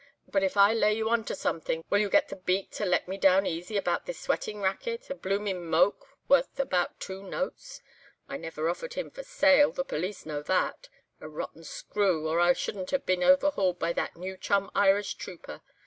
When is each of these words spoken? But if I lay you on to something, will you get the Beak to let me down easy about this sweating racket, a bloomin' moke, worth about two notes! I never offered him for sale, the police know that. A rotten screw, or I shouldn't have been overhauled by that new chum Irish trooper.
But 0.27 0.41
if 0.41 0.57
I 0.57 0.73
lay 0.73 0.95
you 0.95 1.09
on 1.11 1.25
to 1.25 1.35
something, 1.35 1.83
will 1.91 1.99
you 1.99 2.09
get 2.09 2.29
the 2.29 2.35
Beak 2.35 2.71
to 2.71 2.85
let 2.87 3.07
me 3.07 3.19
down 3.19 3.45
easy 3.45 3.77
about 3.77 4.07
this 4.07 4.19
sweating 4.19 4.59
racket, 4.59 5.07
a 5.11 5.13
bloomin' 5.13 5.63
moke, 5.67 6.07
worth 6.27 6.59
about 6.59 6.99
two 6.99 7.21
notes! 7.21 7.83
I 8.27 8.37
never 8.37 8.67
offered 8.67 8.95
him 8.95 9.11
for 9.11 9.21
sale, 9.21 9.71
the 9.71 9.85
police 9.85 10.25
know 10.25 10.41
that. 10.41 10.89
A 11.19 11.29
rotten 11.29 11.63
screw, 11.63 12.27
or 12.27 12.39
I 12.39 12.53
shouldn't 12.53 12.89
have 12.89 13.05
been 13.05 13.21
overhauled 13.21 13.77
by 13.77 13.93
that 13.93 14.15
new 14.15 14.37
chum 14.37 14.71
Irish 14.73 15.13
trooper. 15.17 15.61